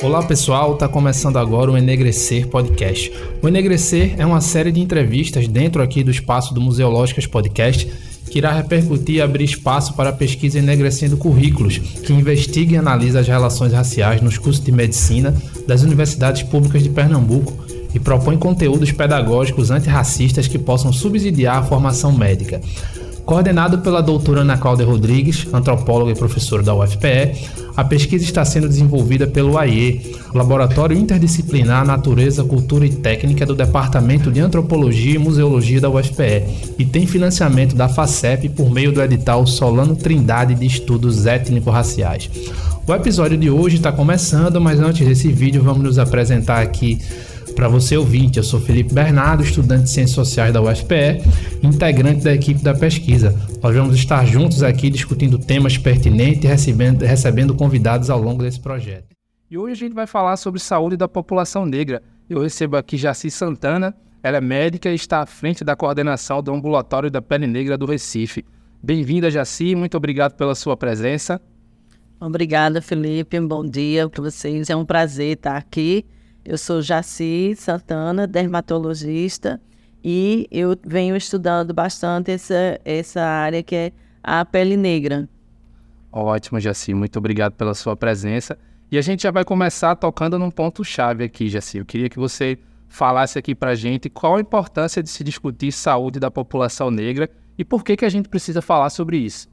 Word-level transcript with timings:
Olá 0.00 0.22
pessoal, 0.22 0.74
está 0.74 0.86
começando 0.86 1.38
agora 1.38 1.72
o 1.72 1.76
Enegrecer 1.76 2.46
Podcast. 2.46 3.12
O 3.42 3.48
Enegrecer 3.48 4.14
é 4.16 4.24
uma 4.24 4.40
série 4.40 4.70
de 4.70 4.80
entrevistas 4.80 5.48
dentro 5.48 5.82
aqui 5.82 6.04
do 6.04 6.10
espaço 6.10 6.54
do 6.54 6.60
Museológicas 6.60 7.26
Podcast 7.26 7.90
que 8.30 8.38
irá 8.38 8.52
repercutir 8.52 9.16
e 9.16 9.20
abrir 9.20 9.44
espaço 9.44 9.94
para 9.94 10.10
a 10.10 10.12
pesquisa 10.12 10.58
Enegrecendo 10.58 11.16
Currículos, 11.16 11.78
que 11.78 12.12
investiga 12.12 12.74
e 12.74 12.76
analisa 12.76 13.20
as 13.20 13.26
relações 13.26 13.72
raciais 13.72 14.20
nos 14.20 14.38
cursos 14.38 14.62
de 14.62 14.70
medicina 14.70 15.34
das 15.66 15.82
universidades 15.82 16.44
públicas 16.44 16.82
de 16.82 16.90
Pernambuco 16.90 17.52
e 17.92 17.98
propõe 17.98 18.36
conteúdos 18.36 18.92
pedagógicos 18.92 19.70
antirracistas 19.70 20.46
que 20.46 20.58
possam 20.58 20.92
subsidiar 20.92 21.58
a 21.58 21.62
formação 21.64 22.12
médica. 22.12 22.60
Coordenado 23.28 23.80
pela 23.80 24.02
doutora 24.02 24.40
Ana 24.40 24.56
Cláudia 24.56 24.86
Rodrigues, 24.86 25.46
antropóloga 25.52 26.10
e 26.10 26.14
professora 26.14 26.62
da 26.62 26.74
UFPE, 26.74 27.46
a 27.76 27.84
pesquisa 27.84 28.24
está 28.24 28.42
sendo 28.42 28.66
desenvolvida 28.66 29.26
pelo 29.26 29.58
AIE, 29.58 30.16
Laboratório 30.34 30.96
Interdisciplinar 30.96 31.86
Natureza, 31.86 32.42
Cultura 32.42 32.86
e 32.86 32.90
Técnica 32.90 33.44
do 33.44 33.54
Departamento 33.54 34.32
de 34.32 34.40
Antropologia 34.40 35.16
e 35.16 35.18
Museologia 35.18 35.78
da 35.78 35.90
UFPE 35.90 36.72
e 36.78 36.86
tem 36.86 37.06
financiamento 37.06 37.76
da 37.76 37.86
FACEP 37.86 38.48
por 38.48 38.70
meio 38.70 38.92
do 38.92 39.02
edital 39.02 39.46
Solano 39.46 39.94
Trindade 39.94 40.54
de 40.54 40.64
Estudos 40.64 41.26
Étnico-Raciais. 41.26 42.30
O 42.86 42.94
episódio 42.94 43.36
de 43.36 43.50
hoje 43.50 43.76
está 43.76 43.92
começando, 43.92 44.58
mas 44.58 44.80
antes 44.80 45.06
desse 45.06 45.28
vídeo 45.28 45.62
vamos 45.62 45.82
nos 45.82 45.98
apresentar 45.98 46.62
aqui 46.62 46.98
para 47.58 47.66
você 47.66 47.96
ouvinte, 47.96 48.38
eu 48.38 48.44
sou 48.44 48.60
Felipe 48.60 48.94
Bernardo, 48.94 49.42
estudante 49.42 49.82
de 49.82 49.90
Ciências 49.90 50.14
Sociais 50.14 50.52
da 50.52 50.62
UFPE, 50.62 51.20
integrante 51.60 52.22
da 52.22 52.32
equipe 52.32 52.62
da 52.62 52.72
pesquisa. 52.72 53.34
Nós 53.60 53.74
vamos 53.74 53.96
estar 53.96 54.24
juntos 54.24 54.62
aqui 54.62 54.88
discutindo 54.88 55.40
temas 55.40 55.76
pertinentes 55.76 56.44
e 56.44 56.46
recebendo, 56.46 57.02
recebendo 57.04 57.56
convidados 57.56 58.10
ao 58.10 58.22
longo 58.22 58.44
desse 58.44 58.60
projeto. 58.60 59.08
E 59.50 59.58
hoje 59.58 59.72
a 59.72 59.74
gente 59.74 59.92
vai 59.92 60.06
falar 60.06 60.36
sobre 60.36 60.60
saúde 60.60 60.96
da 60.96 61.08
população 61.08 61.66
negra. 61.66 62.00
Eu 62.30 62.40
recebo 62.40 62.76
aqui 62.76 62.96
Jaci 62.96 63.28
Santana, 63.28 63.92
ela 64.22 64.36
é 64.36 64.40
médica 64.40 64.88
e 64.88 64.94
está 64.94 65.22
à 65.22 65.26
frente 65.26 65.64
da 65.64 65.74
coordenação 65.74 66.40
do 66.40 66.52
ambulatório 66.52 67.10
da 67.10 67.20
pele 67.20 67.48
negra 67.48 67.76
do 67.76 67.86
Recife. 67.86 68.44
Bem-vinda, 68.80 69.32
Jaci, 69.32 69.74
muito 69.74 69.96
obrigado 69.96 70.34
pela 70.34 70.54
sua 70.54 70.76
presença. 70.76 71.40
Obrigada, 72.20 72.80
Felipe. 72.80 73.36
Um 73.40 73.48
bom 73.48 73.64
dia 73.64 74.08
para 74.08 74.22
vocês. 74.22 74.70
É 74.70 74.76
um 74.76 74.84
prazer 74.84 75.32
estar 75.32 75.56
aqui 75.56 76.06
eu 76.48 76.56
sou 76.56 76.80
Jaci 76.80 77.54
Santana, 77.54 78.26
dermatologista, 78.26 79.60
e 80.02 80.48
eu 80.50 80.74
venho 80.82 81.14
estudando 81.14 81.74
bastante 81.74 82.30
essa, 82.30 82.80
essa 82.86 83.20
área 83.20 83.62
que 83.62 83.76
é 83.76 83.92
a 84.22 84.42
pele 84.46 84.74
negra. 84.74 85.28
Ótimo, 86.10 86.58
Jaci. 86.58 86.94
Muito 86.94 87.18
obrigado 87.18 87.52
pela 87.52 87.74
sua 87.74 87.94
presença. 87.94 88.58
E 88.90 88.96
a 88.96 89.02
gente 89.02 89.24
já 89.24 89.30
vai 89.30 89.44
começar 89.44 89.94
tocando 89.96 90.38
num 90.38 90.50
ponto-chave 90.50 91.22
aqui, 91.22 91.50
Jaci. 91.50 91.76
Eu 91.76 91.84
queria 91.84 92.08
que 92.08 92.18
você 92.18 92.58
falasse 92.88 93.38
aqui 93.38 93.54
para 93.54 93.74
gente 93.74 94.08
qual 94.08 94.36
a 94.36 94.40
importância 94.40 95.02
de 95.02 95.10
se 95.10 95.22
discutir 95.22 95.70
saúde 95.70 96.18
da 96.18 96.30
população 96.30 96.90
negra 96.90 97.28
e 97.58 97.64
por 97.64 97.84
que, 97.84 97.94
que 97.94 98.06
a 98.06 98.08
gente 98.08 98.26
precisa 98.26 98.62
falar 98.62 98.88
sobre 98.88 99.18
isso. 99.18 99.50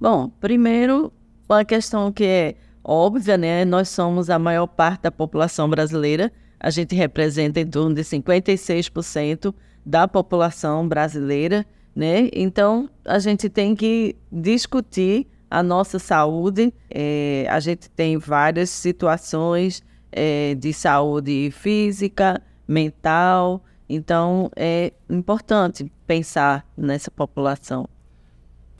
Bom, 0.00 0.30
primeiro, 0.40 1.12
uma 1.46 1.66
questão 1.66 2.10
que 2.10 2.24
é 2.24 2.54
óbvia, 2.84 3.38
né? 3.38 3.64
Nós 3.64 3.88
somos 3.88 4.28
a 4.28 4.38
maior 4.38 4.66
parte 4.66 5.02
da 5.02 5.10
população 5.10 5.68
brasileira. 5.68 6.30
A 6.60 6.70
gente 6.70 6.94
representa 6.94 7.60
em 7.60 7.66
torno 7.66 7.94
de 7.94 8.02
56% 8.02 9.54
da 9.84 10.06
população 10.06 10.86
brasileira, 10.86 11.66
né? 11.96 12.28
Então, 12.32 12.88
a 13.04 13.18
gente 13.18 13.48
tem 13.48 13.74
que 13.74 14.16
discutir 14.30 15.26
a 15.50 15.62
nossa 15.62 15.98
saúde. 15.98 16.72
É, 16.90 17.46
a 17.48 17.60
gente 17.60 17.88
tem 17.90 18.18
várias 18.18 18.70
situações 18.70 19.82
é, 20.10 20.54
de 20.54 20.72
saúde 20.72 21.50
física, 21.50 22.42
mental. 22.66 23.62
Então, 23.88 24.50
é 24.56 24.92
importante 25.08 25.90
pensar 26.06 26.66
nessa 26.76 27.10
população. 27.10 27.86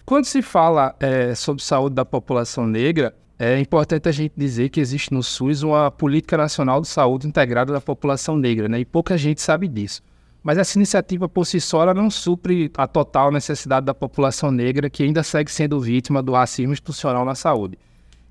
Quando 0.05 0.25
se 0.27 0.43
fala 0.43 0.95
é, 1.01 1.35
sobre 1.35 1.63
saúde 1.63 1.95
da 1.95 2.05
população 2.05 2.67
negra, 2.67 3.15
é 3.39 3.59
importante 3.59 4.09
a 4.09 4.13
gente 4.13 4.33
dizer 4.37 4.69
que 4.69 4.81
existe 4.81 5.13
no 5.13 5.23
SUS 5.23 5.63
uma 5.63 5.91
política 5.91 6.37
nacional 6.37 6.81
de 6.81 6.89
saúde 6.89 7.27
integrada 7.27 7.73
da 7.73 7.81
população 7.81 8.37
negra, 8.37 8.69
né? 8.69 8.81
E 8.81 8.85
pouca 8.85 9.19
gente 9.19 9.43
sabe 9.43 9.67
disso. 9.67 10.03
Mas 10.43 10.59
essa 10.59 10.79
iniciativa 10.79 11.29
por 11.29 11.45
si 11.47 11.61
só 11.61 11.93
não 11.95 12.11
supre 12.11 12.71
a 12.77 12.87
total 12.87 13.33
necessidade 13.33 13.87
da 13.87 13.95
população 13.95 14.51
negra 14.51 14.91
que 14.91 15.03
ainda 15.03 15.23
segue 15.23 15.51
sendo 15.51 15.81
vítima 15.81 16.23
do 16.23 16.33
racismo 16.33 16.73
institucional 16.73 17.25
na 17.25 17.35
saúde. 17.35 17.79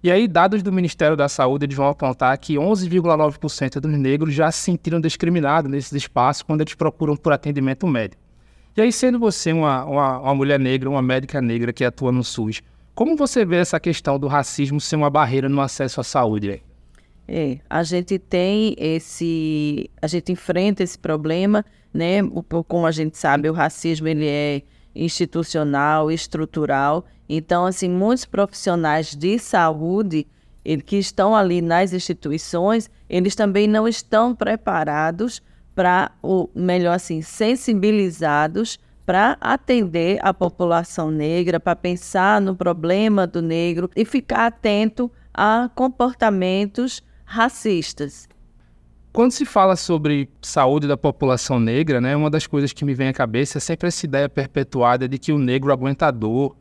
E 0.01 0.11
aí, 0.11 0.27
dados 0.27 0.61
do 0.61 0.71
Ministério 0.71 1.15
da 1.15 1.29
Saúde 1.29 1.65
eles 1.65 1.77
vão 1.77 1.87
apontar 1.87 2.37
que 2.37 2.55
11,9% 2.55 3.79
dos 3.79 3.91
negros 3.93 4.33
já 4.33 4.51
se 4.51 4.59
sentiram 4.59 4.99
discriminados 4.99 5.71
nesses 5.71 5.93
espaços 5.93 6.43
quando 6.43 6.61
eles 6.61 6.75
procuram 6.75 7.15
por 7.15 7.31
atendimento 7.33 7.87
médico. 7.87 8.21
E 8.75 8.81
aí, 8.81 8.91
sendo 8.91 9.17
você 9.17 9.53
uma, 9.53 9.85
uma, 9.85 10.19
uma 10.19 10.35
mulher 10.35 10.59
negra, 10.59 10.89
uma 10.89 11.01
médica 11.01 11.41
negra 11.41 11.71
que 11.71 11.85
atua 11.85 12.11
no 12.11 12.23
SUS, 12.23 12.61
como 12.95 13.15
você 13.15 13.43
vê 13.43 13.57
essa 13.57 13.79
questão 13.79 14.19
do 14.19 14.27
racismo 14.27 14.79
ser 14.79 14.95
uma 14.95 15.09
barreira 15.09 15.49
no 15.49 15.61
acesso 15.61 15.99
à 16.01 16.03
saúde? 16.03 16.63
É, 17.27 17.59
a 17.69 17.83
gente 17.83 18.19
tem 18.19 18.75
esse, 18.77 19.89
a 20.01 20.07
gente 20.07 20.31
enfrenta 20.31 20.83
esse 20.83 20.97
problema, 20.99 21.65
né? 21.93 22.19
Como 22.67 22.85
a 22.85 22.91
gente 22.91 23.17
sabe, 23.17 23.49
o 23.49 23.53
racismo 23.53 24.07
ele 24.07 24.27
é 24.27 24.61
institucional, 24.93 26.11
estrutural. 26.11 27.05
Então, 27.27 27.65
assim, 27.65 27.89
muitos 27.89 28.25
profissionais 28.25 29.15
de 29.15 29.39
saúde 29.39 30.27
que 30.85 30.97
estão 30.97 31.35
ali 31.35 31.61
nas 31.61 31.93
instituições, 31.93 32.89
eles 33.09 33.35
também 33.35 33.67
não 33.67 33.87
estão 33.87 34.35
preparados 34.35 35.41
para, 35.73 36.11
o 36.21 36.49
melhor 36.53 36.93
assim, 36.93 37.21
sensibilizados 37.21 38.77
para 39.05 39.37
atender 39.41 40.19
a 40.21 40.33
população 40.33 41.11
negra, 41.11 41.59
para 41.59 41.75
pensar 41.75 42.39
no 42.41 42.55
problema 42.55 43.27
do 43.27 43.41
negro 43.41 43.89
e 43.95 44.05
ficar 44.05 44.47
atento 44.47 45.11
a 45.33 45.69
comportamentos 45.75 47.03
racistas. 47.25 48.27
Quando 49.11 49.31
se 49.31 49.45
fala 49.45 49.75
sobre 49.75 50.27
saúde 50.41 50.87
da 50.87 50.97
população 50.97 51.59
negra, 51.59 52.01
né, 52.01 52.15
uma 52.15 52.29
das 52.29 52.47
coisas 52.47 52.73
que 52.73 52.83
me 52.83 52.95
vem 52.95 53.09
à 53.09 53.13
cabeça 53.13 53.59
é 53.59 53.61
sempre 53.61 53.87
essa 53.87 54.05
ideia 54.05 54.27
perpetuada 54.27 55.07
de 55.07 55.19
que 55.19 55.31
o 55.31 55.37
negro 55.37 55.71
aguenta 55.71 56.09
dor. 56.09 56.55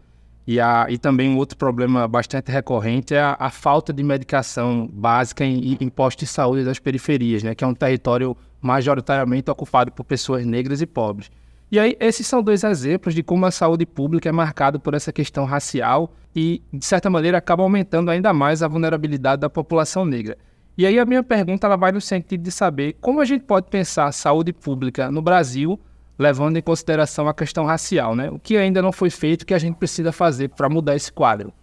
E, 0.45 0.59
a, 0.59 0.87
e 0.91 0.99
também 0.99 1.31
um 1.31 1.37
outro 1.37 1.57
problema 1.57 2.09
bastante 2.09 2.51
recorrente 2.51 3.15
é 3.15 3.21
a, 3.21 3.37
a 3.39 3.49
falta 3.49 3.93
de 3.93 4.03
medicação 4.03 4.91
básica 4.93 5.45
em, 5.45 5.79
em 5.81 5.89
postos 5.89 6.27
de 6.27 6.35
saúde 6.35 6.65
das 6.65 6.81
periferias, 6.81 7.45
né, 7.45 7.55
que 7.55 7.63
é 7.63 7.67
um 7.67 7.75
território 7.75 8.37
majoritariamente 8.61 9.51
ocupado 9.51 9.93
por 9.93 10.05
pessoas 10.05 10.45
negras 10.45 10.83
e 10.83 10.87
pobres. 10.87 11.31
E 11.73 11.79
aí, 11.79 11.97
esses 11.99 12.27
são 12.27 12.43
dois 12.43 12.63
exemplos 12.65 13.15
de 13.15 13.23
como 13.23 13.47
a 13.47 13.51
saúde 13.51 13.87
pública 13.87 14.29
é 14.29 14.33
marcada 14.33 14.79
por 14.79 14.93
essa 14.93 15.11
questão 15.11 15.47
racial 15.47 16.13
e, 16.37 16.63
de 16.71 16.85
certa 16.85 17.09
maneira, 17.09 17.39
acaba 17.39 17.63
aumentando 17.63 18.11
ainda 18.11 18.31
mais 18.35 18.63
a 18.63 18.69
vulnerabilidade 18.69 19.41
da 19.41 19.49
população 19.49 20.05
negra. 20.05 20.37
E 20.77 20.85
aí 20.85 20.99
a 20.99 21.07
minha 21.07 21.23
pergunta 21.23 21.67
ela 21.67 21.77
vai 21.77 21.91
no 21.91 22.01
sentido 22.01 22.43
de 22.43 22.51
saber 22.51 22.99
como 23.01 23.23
a 23.23 23.25
gente 23.25 23.45
pode 23.45 23.69
pensar 23.71 24.13
saúde 24.13 24.53
pública 24.53 25.11
no 25.11 25.23
Brasil 25.23 25.81
levando 26.19 26.59
em 26.59 26.63
consideração 26.63 27.27
a 27.27 27.33
questão 27.33 27.65
racial, 27.65 28.15
né? 28.15 28.31
O 28.31 28.39
que 28.39 28.55
ainda 28.59 28.83
não 28.83 28.93
foi 28.93 29.09
feito, 29.09 29.47
que 29.47 29.55
a 29.55 29.59
gente 29.59 29.77
precisa 29.77 30.13
fazer 30.13 30.49
para 30.49 30.69
mudar 30.69 30.95
esse 30.95 31.11
quadro. 31.11 31.55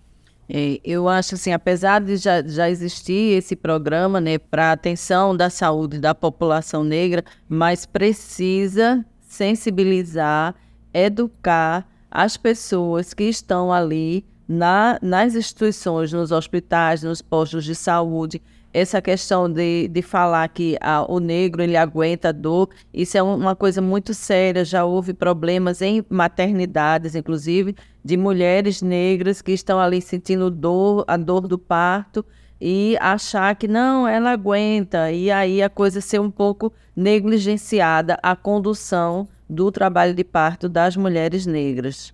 É, 0.50 0.80
eu 0.84 1.08
acho 1.08 1.36
assim, 1.36 1.54
apesar 1.54 2.02
de 2.02 2.18
já, 2.18 2.42
já 2.42 2.68
existir 2.68 3.38
esse 3.38 3.56
programa, 3.56 4.20
né, 4.20 4.40
para 4.40 4.72
atenção 4.72 5.38
da 5.38 5.52
saúde 5.52 6.00
da 6.00 6.16
população 6.16 6.84
negra, 6.84 7.24
mas 7.48 7.86
precisa 7.86 9.06
sensibilizar, 9.40 10.54
educar 10.94 11.88
as 12.12 12.36
pessoas 12.36 13.14
que 13.14 13.24
estão 13.24 13.72
ali 13.72 14.26
na, 14.46 15.00
nas 15.02 15.34
instituições, 15.34 16.12
nos 16.12 16.34
hospitais, 16.34 17.04
nos 17.04 17.22
postos 17.22 17.64
de 17.64 17.74
saúde. 17.74 18.42
Essa 18.74 19.02
questão 19.02 19.50
de, 19.50 19.88
de 19.88 20.02
falar 20.02 20.48
que 20.50 20.78
ah, 20.82 21.06
o 21.08 21.20
negro 21.20 21.64
ele 21.64 21.78
aguenta 21.78 22.34
dor, 22.34 22.70
isso 22.94 23.18
é 23.18 23.24
uma 23.24 23.56
coisa 23.56 23.82
muito 23.82 24.14
séria. 24.14 24.66
Já 24.66 24.84
houve 24.84 25.14
problemas 25.14 25.82
em 25.82 26.04
maternidades, 26.10 27.16
inclusive, 27.16 27.76
de 28.04 28.18
mulheres 28.18 28.82
negras 28.82 29.42
que 29.42 29.54
estão 29.54 29.80
ali 29.80 30.02
sentindo 30.02 30.52
dor, 30.52 31.06
a 31.08 31.16
dor 31.16 31.48
do 31.48 31.58
parto, 31.58 32.26
e 32.62 32.98
achar 33.00 33.56
que 33.56 33.68
não, 33.68 34.08
ela 34.08 34.32
aguenta, 34.32 35.12
e 35.12 35.32
aí 35.32 35.62
a 35.62 35.70
coisa 35.70 36.02
ser 36.02 36.20
um 36.20 36.30
pouco 36.30 36.74
negligenciada 36.96 38.20
a 38.22 38.36
condução 38.36 39.28
do 39.50 39.72
trabalho 39.72 40.14
de 40.14 40.24
parto 40.24 40.68
das 40.68 40.96
mulheres 40.96 41.46
negras. 41.46 42.14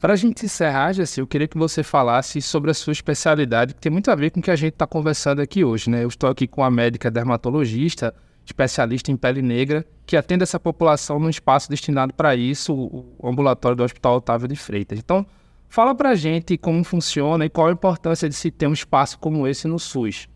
Para 0.00 0.14
a 0.14 0.16
gente 0.16 0.44
encerrar, 0.44 0.92
Jessi, 0.92 1.20
eu 1.20 1.26
queria 1.28 1.46
que 1.46 1.56
você 1.56 1.84
falasse 1.84 2.42
sobre 2.42 2.72
a 2.72 2.74
sua 2.74 2.92
especialidade, 2.92 3.72
que 3.72 3.80
tem 3.80 3.92
muito 3.92 4.10
a 4.10 4.16
ver 4.16 4.30
com 4.30 4.40
o 4.40 4.42
que 4.42 4.50
a 4.50 4.56
gente 4.56 4.72
está 4.72 4.84
conversando 4.84 5.40
aqui 5.40 5.62
hoje. 5.62 5.88
Né? 5.88 6.02
Eu 6.02 6.08
estou 6.08 6.28
aqui 6.28 6.48
com 6.48 6.64
a 6.64 6.68
médica 6.68 7.08
dermatologista, 7.08 8.12
especialista 8.44 9.12
em 9.12 9.16
pele 9.16 9.40
negra, 9.40 9.86
que 10.04 10.16
atende 10.16 10.42
essa 10.42 10.58
população 10.58 11.20
num 11.20 11.30
espaço 11.30 11.70
destinado 11.70 12.12
para 12.14 12.34
isso, 12.34 12.74
o 12.74 13.28
ambulatório 13.28 13.76
do 13.76 13.84
Hospital 13.84 14.16
Otávio 14.16 14.48
de 14.48 14.56
Freitas. 14.56 14.98
Então, 14.98 15.24
Fala 15.72 15.94
para 15.94 16.10
a 16.10 16.14
gente 16.14 16.58
como 16.58 16.84
funciona 16.84 17.46
e 17.46 17.48
qual 17.48 17.68
a 17.68 17.72
importância 17.72 18.28
de 18.28 18.34
se 18.34 18.50
ter 18.50 18.66
um 18.66 18.74
espaço 18.74 19.18
como 19.18 19.46
esse 19.46 19.66
no 19.66 19.78
SUS. 19.78 20.28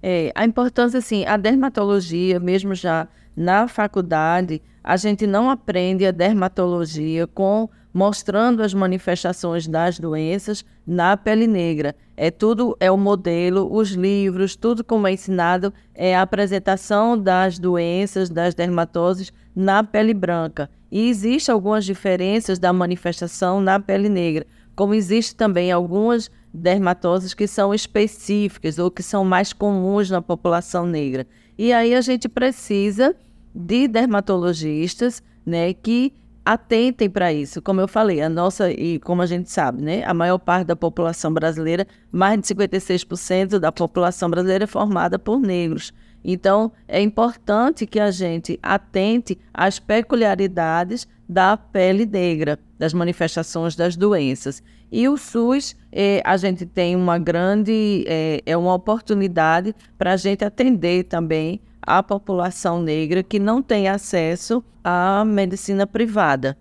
É, 0.00 0.30
a 0.36 0.44
importância, 0.44 0.98
assim, 0.98 1.26
a 1.26 1.36
dermatologia, 1.36 2.38
mesmo 2.38 2.76
já 2.76 3.08
na 3.36 3.66
faculdade, 3.66 4.62
a 4.84 4.96
gente 4.96 5.26
não 5.26 5.50
aprende 5.50 6.06
a 6.06 6.12
dermatologia 6.12 7.26
com 7.26 7.68
mostrando 7.92 8.62
as 8.62 8.72
manifestações 8.72 9.66
das 9.66 9.98
doenças 9.98 10.64
na 10.86 11.16
pele 11.16 11.48
negra. 11.48 11.96
É 12.16 12.30
tudo 12.30 12.76
é 12.78 12.88
o 12.88 12.96
modelo, 12.96 13.68
os 13.74 13.90
livros, 13.90 14.54
tudo 14.54 14.84
como 14.84 15.08
é 15.08 15.12
ensinado 15.12 15.74
é 15.92 16.14
a 16.14 16.22
apresentação 16.22 17.18
das 17.18 17.58
doenças, 17.58 18.30
das 18.30 18.54
dermatoses 18.54 19.32
na 19.56 19.82
pele 19.82 20.14
branca. 20.14 20.70
E 20.88 21.08
existem 21.08 21.52
algumas 21.52 21.84
diferenças 21.84 22.60
da 22.60 22.72
manifestação 22.72 23.60
na 23.60 23.80
pele 23.80 24.08
negra, 24.08 24.46
como 24.78 24.94
existe 24.94 25.34
também 25.34 25.72
algumas 25.72 26.30
dermatoses 26.54 27.34
que 27.34 27.48
são 27.48 27.74
específicas 27.74 28.78
ou 28.78 28.92
que 28.92 29.02
são 29.02 29.24
mais 29.24 29.52
comuns 29.52 30.08
na 30.08 30.22
população 30.22 30.86
negra. 30.86 31.26
E 31.58 31.72
aí 31.72 31.96
a 31.96 32.00
gente 32.00 32.28
precisa 32.28 33.12
de 33.52 33.88
dermatologistas, 33.88 35.20
né, 35.44 35.72
que 35.72 36.14
atentem 36.44 37.10
para 37.10 37.32
isso. 37.32 37.60
Como 37.60 37.80
eu 37.80 37.88
falei, 37.88 38.22
a 38.22 38.28
nossa 38.28 38.70
e 38.70 39.00
como 39.00 39.20
a 39.20 39.26
gente 39.26 39.50
sabe, 39.50 39.82
né, 39.82 40.04
a 40.04 40.14
maior 40.14 40.38
parte 40.38 40.68
da 40.68 40.76
população 40.76 41.34
brasileira, 41.34 41.84
mais 42.12 42.40
de 42.40 42.46
56% 42.46 43.58
da 43.58 43.72
população 43.72 44.30
brasileira 44.30 44.62
é 44.62 44.68
formada 44.68 45.18
por 45.18 45.40
negros. 45.40 45.92
Então, 46.24 46.72
é 46.86 47.00
importante 47.00 47.86
que 47.86 48.00
a 48.00 48.10
gente 48.10 48.58
atente 48.62 49.38
às 49.52 49.78
peculiaridades 49.78 51.06
da 51.28 51.56
pele 51.56 52.06
negra, 52.06 52.58
das 52.78 52.92
manifestações 52.92 53.76
das 53.76 53.96
doenças. 53.96 54.62
E 54.90 55.08
o 55.08 55.16
SUS, 55.16 55.76
eh, 55.92 56.22
a 56.24 56.36
gente 56.36 56.64
tem 56.64 56.96
uma 56.96 57.18
grande, 57.18 58.04
eh, 58.06 58.40
é 58.46 58.56
uma 58.56 58.74
oportunidade 58.74 59.74
para 59.98 60.14
a 60.14 60.16
gente 60.16 60.44
atender 60.44 61.04
também 61.04 61.60
a 61.82 62.02
população 62.02 62.82
negra 62.82 63.22
que 63.22 63.38
não 63.38 63.62
tem 63.62 63.88
acesso 63.88 64.64
à 64.82 65.24
medicina 65.24 65.86
privada. 65.86 66.56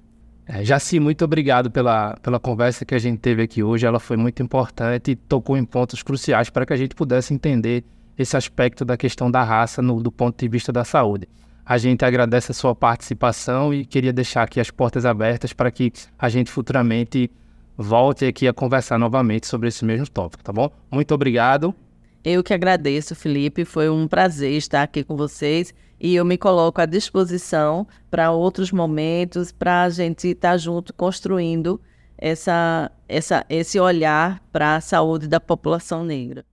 É, 0.45 0.63
Jaci, 0.63 0.99
muito 0.99 1.25
obrigado 1.25 1.69
pela, 1.69 2.15
pela 2.21 2.39
conversa 2.39 2.85
que 2.85 2.95
a 2.95 2.99
gente 2.99 3.19
teve 3.19 3.41
aqui 3.41 3.61
hoje. 3.61 3.85
Ela 3.85 3.99
foi 3.99 4.15
muito 4.15 4.41
importante 4.41 5.11
e 5.11 5.15
tocou 5.15 5.57
em 5.57 5.65
pontos 5.65 6.01
cruciais 6.01 6.49
para 6.49 6.65
que 6.65 6.71
a 6.71 6.77
gente 6.77 6.95
pudesse 6.95 7.33
entender 7.33 7.83
esse 8.17 8.35
aspecto 8.35 8.83
da 8.83 8.97
questão 8.97 9.29
da 9.29 9.43
raça 9.43 9.81
no, 9.81 10.01
do 10.01 10.11
ponto 10.11 10.39
de 10.39 10.47
vista 10.47 10.71
da 10.71 10.83
saúde. 10.83 11.27
A 11.65 11.77
gente 11.77 12.05
agradece 12.05 12.51
a 12.51 12.55
sua 12.55 12.73
participação 12.73 13.73
e 13.73 13.85
queria 13.85 14.13
deixar 14.13 14.43
aqui 14.43 14.59
as 14.59 14.71
portas 14.71 15.05
abertas 15.05 15.51
para 15.51 15.69
que 15.69 15.91
a 16.17 16.29
gente 16.29 16.49
futuramente 16.49 17.29
volte 17.77 18.25
aqui 18.25 18.47
a 18.47 18.53
conversar 18.53 18.97
novamente 18.97 19.45
sobre 19.45 19.67
esse 19.67 19.85
mesmo 19.85 20.09
tópico, 20.09 20.43
tá 20.43 20.51
bom? 20.51 20.71
Muito 20.89 21.13
obrigado. 21.13 21.75
Eu 22.23 22.43
que 22.43 22.53
agradeço, 22.53 23.15
Felipe. 23.15 23.63
Foi 23.63 23.89
um 23.89 24.07
prazer 24.07 24.53
estar 24.53 24.83
aqui 24.83 25.03
com 25.03 25.15
vocês 25.15 25.73
e 25.99 26.15
eu 26.15 26.25
me 26.25 26.37
coloco 26.37 26.81
à 26.81 26.85
disposição 26.85 27.87
para 28.09 28.31
outros 28.31 28.71
momentos, 28.71 29.51
para 29.51 29.83
a 29.83 29.89
gente 29.89 30.29
estar 30.29 30.51
tá 30.51 30.57
junto 30.57 30.93
construindo 30.93 31.79
essa, 32.17 32.91
essa, 33.07 33.45
esse 33.49 33.79
olhar 33.79 34.41
para 34.51 34.75
a 34.75 34.81
saúde 34.81 35.27
da 35.27 35.39
população 35.39 36.03
negra. 36.03 36.43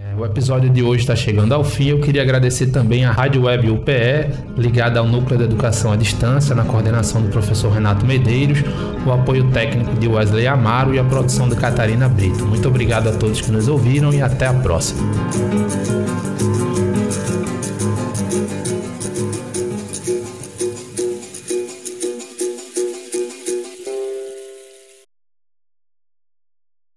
É, 0.00 0.14
o 0.16 0.24
episódio 0.24 0.68
de 0.68 0.82
hoje 0.82 1.02
está 1.02 1.14
chegando 1.14 1.52
ao 1.52 1.62
fim. 1.62 1.88
Eu 1.88 2.00
queria 2.00 2.22
agradecer 2.22 2.66
também 2.66 3.04
à 3.04 3.12
Rádio 3.12 3.44
Web 3.44 3.70
UPE, 3.70 4.34
ligada 4.56 4.98
ao 4.98 5.06
Núcleo 5.06 5.38
de 5.38 5.44
Educação 5.44 5.92
à 5.92 5.96
Distância, 5.96 6.54
na 6.54 6.64
coordenação 6.64 7.22
do 7.22 7.28
professor 7.28 7.70
Renato 7.70 8.04
Medeiros, 8.04 8.62
o 9.06 9.12
apoio 9.12 9.48
técnico 9.50 9.94
de 9.94 10.08
Wesley 10.08 10.46
Amaro 10.46 10.94
e 10.94 10.98
a 10.98 11.04
produção 11.04 11.48
de 11.48 11.54
Catarina 11.54 12.08
Brito. 12.08 12.44
Muito 12.44 12.66
obrigado 12.66 13.08
a 13.08 13.12
todos 13.12 13.40
que 13.40 13.52
nos 13.52 13.68
ouviram 13.68 14.12
e 14.12 14.20
até 14.20 14.46
a 14.46 14.54
próxima. 14.54 15.00